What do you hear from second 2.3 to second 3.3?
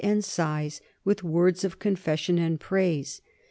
and praise.